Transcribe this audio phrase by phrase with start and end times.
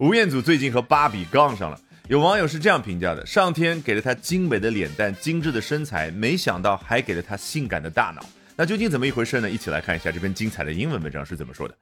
[0.00, 1.78] 吴彦祖最近和芭比杠上了，
[2.08, 8.24] 有网友是这样评价的：上天给了他精美的脸蛋、精致的身材，没想到还给了他性感的大脑。
[8.56, 9.50] 那究竟怎么一回事呢？
[9.50, 11.76] 一起来看一下这篇精彩的英文文章是怎么说的。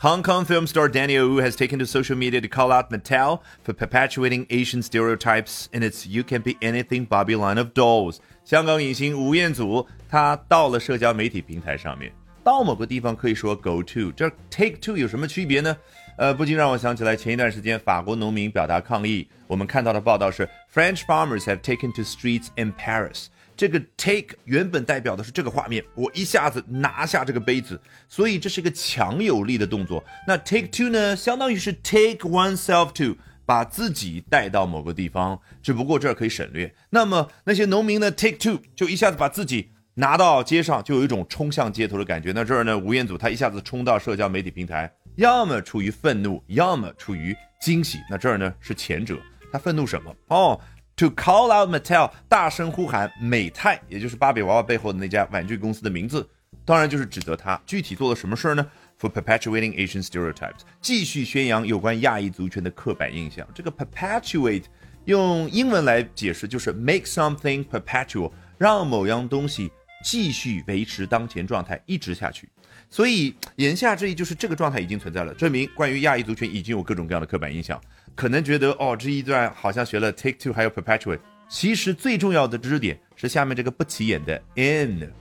[0.00, 3.40] Hong Kong film star Daniel Wu has taken to social media to call out Mattel
[3.66, 8.16] for perpetuating Asian stereotypes in its "You Can Be Anything" Barbie line of dolls。
[8.44, 12.12] 香港影星吴彦祖他到了社交媒体平台上面，
[12.48, 15.76] 到某个地方可以说 go to，这 take to 有什么区别呢？
[16.16, 19.28] 呃，不禁让我想起来前一段时间法国农民表达抗议。
[19.46, 23.26] 我们看到的报道是，French farmers have taken to streets in Paris。
[23.54, 30.02] 这个 take 原本代表的是这个画面，我一下子拿下这个杯子，所以这是一个强有力的动作。
[30.26, 36.74] 那 take to 呢，相当于是 take oneself to，把自己带到某个地方，只不过这儿可以省略。
[36.88, 42.30] 那么那些农民呢，take to 就一下子把自己拿到街上，就有一种冲向街头的感觉。
[42.32, 44.88] 那这儿呢，吴彦祖他一下子冲到社交媒体平台。
[45.16, 47.98] 要么出于愤怒，要么出于惊喜。
[48.08, 49.18] 那这儿呢是前者，
[49.52, 50.14] 他愤怒什么？
[50.28, 50.60] 哦
[50.94, 56.24] ，to call out Mattel，大声呼喊美泰，也就是芭比娃娃背后的那家玩具公司的名字，
[56.64, 57.60] 当然就是指责他。
[57.66, 58.64] 具体做了什么事儿呢
[59.00, 63.44] ？For perpetuating Asian stereotypes，继续宣扬有关亚裔族群的刻板印象。
[63.52, 64.66] 这个 perpetuate
[65.06, 69.72] 用英文来解释就是 make something perpetual，让某样东西
[70.04, 72.48] 继续维持当前状态，一直下去。
[72.90, 77.80] 所以言下之意就是这个状态已经存在了，证明关于亚裔族群已经有各种各样的刻板印象。
[78.14, 85.12] 可能觉得哦，这一段好像学了 take two 还有 perpetuate，其实最重要的知识点是下面这个不起眼的 in。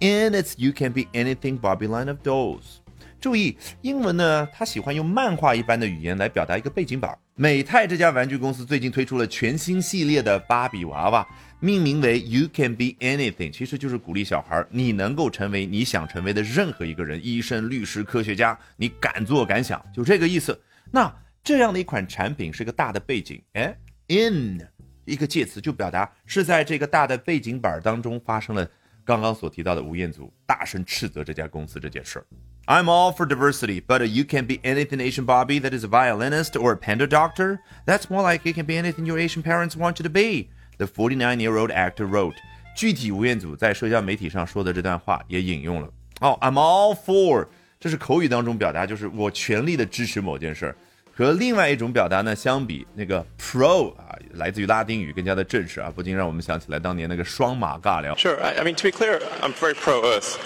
[0.00, 2.83] In its you can be anything Bobby line of dolls。
[3.20, 7.16] 注意，英文呢，他喜欢用漫画一般的语言来表达一个背景板。
[7.36, 11.26] 美泰这家玩具公司最近推出了全新系列的芭比娃娃，
[11.58, 20.60] 命名为 You Can Be Anything，其实就是鼓励小孩，你能够成为你想成为的任何一个人，医生、律师、科学家，你敢做敢想，就这个意思。
[20.92, 23.76] 那这样的一款产品是个大的背景，哎
[24.08, 24.60] ，in
[25.04, 28.68] 一个介词就表达是在这个大的背景板当中发生了。
[29.04, 32.24] 刚刚所提到的吴彦祖大声斥责这家公司这件事儿。
[32.67, 36.73] I'm all for diversity, but you can be anything Asian Bobby that is a violinist or
[36.73, 37.59] a panda doctor.
[37.85, 40.49] That's more like you can be anything your Asian parents want you to be.
[40.77, 42.35] The 49-year-old actor wrote.
[42.75, 45.89] 具体吴彦祖在社交媒体上说的这段话也引用了。
[46.21, 47.47] 哦，I'm all for，
[47.79, 50.75] 这是口语当中表达，就是我全力的支持某件事儿。
[51.11, 58.15] 和另外一种表达呢相比，那个 pro 啊，来自于拉丁语，更加的正式啊，不禁让我们想起来当年那个双马尬聊。
[58.15, 60.37] Sure, I, I mean to be clear, I'm very pro Earth.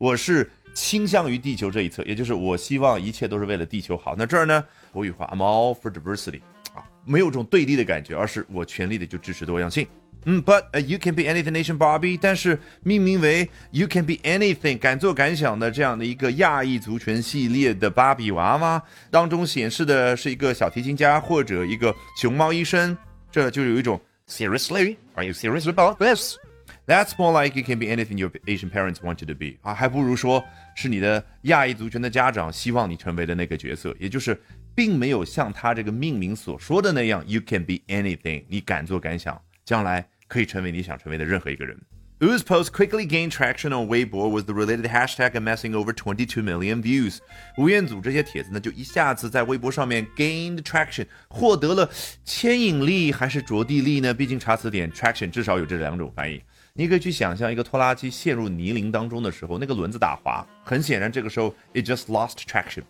[0.00, 4.15] 我是 倾向于地球这一侧，也就是我希望一切都是为了地球好。
[4.17, 6.41] 那这儿呢，口语化，I'm all for diversity
[6.73, 9.87] 啊，没有种对立的感觉，而是我全力的就支持多样性。
[10.25, 22.97] 嗯，But you can be anything nation Barbie，但是命名为 You can be anything，敢做敢想的这样的一个亚裔族群系列的芭比娃娃当中显示的是一个小提琴家或者一个熊猫医生，
[23.29, 26.37] 这就有一种 Seriously，Are you serious about this？
[26.85, 30.43] That's more like it can be anything your Asian parents want you to be 啊，还不如说
[30.75, 34.39] 是你的亚裔族群的家长希望你成为的那个角色，也就是
[34.75, 40.07] 并没有像他这个命名所说的那样，You can be anything，你敢做敢想，将来。
[40.25, 41.79] 可以成为你想成为的任何一个人。
[42.22, 47.18] Wu's post quickly gained traction on Weibo with the related hashtag amassing over 22 million views。
[47.56, 51.88] 吴彦祖这些帖子呢，就一下子在微博上面 gained traction，获得了
[52.24, 54.12] 牵引力还是着地力呢？
[54.12, 56.42] 毕竟查词典 traction 至少有这两种翻译。
[56.72, 62.82] 你可以去想象一个拖拉机陷入泥泞当中的时候，那个轮子打滑，很显然这个时候 it just lost traction，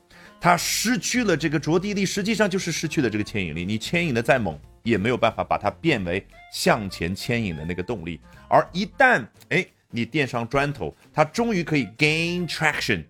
[0.43, 3.63] 它失去了这个着地力，实际上就是失去了这个牵引力。
[3.63, 4.59] 你牵引的再猛。
[4.83, 6.21] 也没有办法把它变为
[6.51, 13.01] 向前牵引的那个动力，而一旦哎你垫上砖头，它终于可以 gain traction，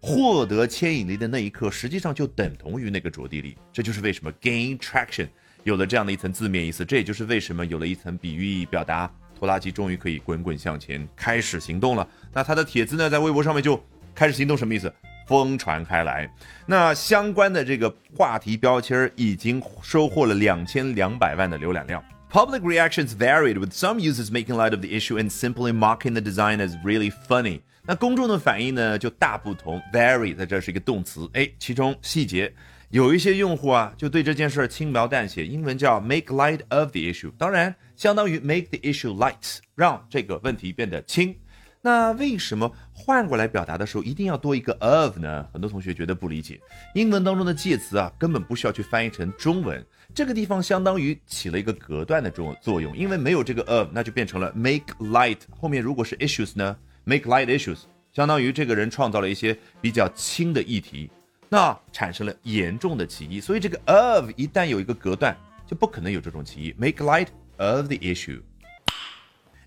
[0.00, 3.56] 获得牵引力的那一刻，实际上就等同于那个着地力。
[3.72, 5.28] 这就是为什么 gain traction
[5.62, 9.08] 有了这样的一层字面意思，这也就是为什么有了一层比喻，表达
[9.38, 12.08] 拖拉机终于可以滚滚向前，开始行动了。
[12.32, 13.80] 那他的帖子呢，在微博上面就
[14.16, 14.92] 开始行动，什么意思？
[15.30, 16.28] 疯传开来，
[16.66, 22.02] 那相关的这个话题标签已经收获了两千两百万的浏览量。
[22.32, 26.56] Public reactions varied, with some users making light of the issue and simply mocking the design
[26.58, 27.60] as really funny。
[27.86, 32.52] 那公众的反应呢就大不同，vary 在这是一个动词，哎，其中细节
[32.88, 41.36] 有一些用户啊就对这件事轻描淡写，英文叫 make light of the issue，当然相当于 make the issue light，让这个问题变得轻。
[41.82, 45.46] 那为什么换过来表达的时候一定要多一个 of 呢？
[45.50, 46.60] 很多同学觉得不理解。
[46.94, 49.82] 英文当中的介词啊，根本不需要去翻译成中文，
[50.14, 52.94] 这个地方相当于起了一个隔断的作作用。
[52.94, 55.38] 因为没有这个 of，那就变成了 make light。
[55.58, 61.10] 后面如果是 issues 呢？make light issues，相当于这个人创造了一些比较轻的议题。
[61.48, 63.40] 那产生了严重的歧义。
[63.40, 65.34] 所以这个 of 一旦有一个隔断，
[65.66, 66.74] 就不可能有这种歧义。
[66.76, 68.42] Make light of the issue.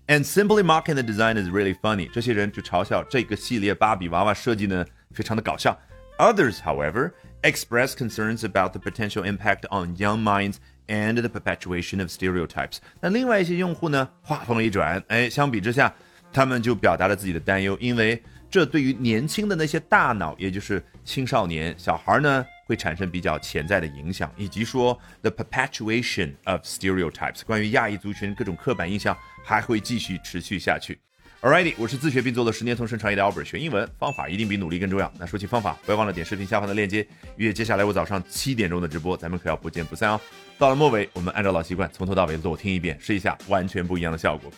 [0.06, 2.10] And simply mocking the design is really funny.
[2.12, 5.78] 这些人就嘲笑这个系列芭比娃娃设计呢，非常的搞笑。
[6.18, 7.12] Others, however,
[7.42, 10.56] express concerns about the potential impact on young minds
[10.86, 12.76] and the perpetuation of stereotypes.
[13.00, 15.92] 那另外一些用户呢，话锋一转，哎，相比之下，
[16.32, 30.98] 他们就表达了自己的担忧，因为这对于年轻的那些大脑，也就是青少年小孩呢，会产生比较潜在的影响，以及说 the perpetuation of stereotypes，关于亚裔族群各种刻板印象还会继续持续下去。
[31.42, 35.12] Alrighty，我是自学并做了十年同声传译的 Albert，学英文方法一定比努力更重要。
[35.18, 37.06] 那说起方法，不要忘了点视频下方的链接，
[37.36, 40.18] 约接下来我早上七点钟的直播，咱们可要不见不散哦。
[40.56, 44.50] 到了末尾，我们按照老习惯，从头到尾裸听一遍，试一下完全不一样的效果。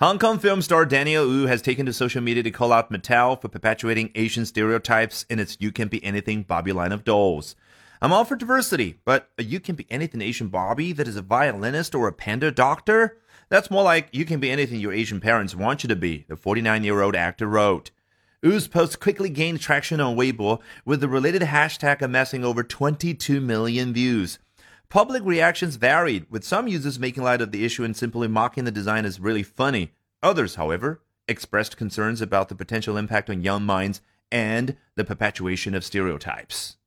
[0.00, 3.38] Hong Kong film star Daniel Wu has taken to social media to call out Mattel
[3.38, 7.54] for perpetuating Asian stereotypes in its You Can Be Anything Barbie line of dolls.
[8.00, 11.20] I'm all for diversity, but a You Can Be Anything Asian Barbie that is a
[11.20, 13.18] violinist or a panda doctor?
[13.50, 16.36] That's more like You Can Be Anything Your Asian Parents Want You to Be, the
[16.36, 17.90] 49 year old actor wrote.
[18.42, 23.92] Wu's post quickly gained traction on Weibo, with the related hashtag amassing over 22 million
[23.92, 24.38] views.
[24.89, 28.71] Public reactions varied, with some users making light of the issue and simply mocking the
[28.71, 29.91] design as really funny.
[30.21, 33.99] Others, however, expressed concerns about the potential impact on young minds
[34.31, 36.77] and the perpetuation of stereotypes.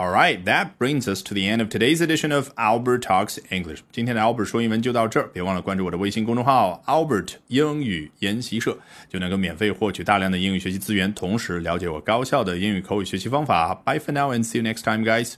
[0.00, 3.82] All right, that brings us to the end of today's edition of Albert Talks English.
[3.90, 8.78] 今天的 Albert 说英文就到这儿，别忘了关注我的微信公众号 Albert 英语研习社，
[9.08, 13.74] 就能够免费获取大量的英语学习资源，同时了解我高效的英语口语学习方法。
[13.84, 15.34] Bye for now and see you next time, guys.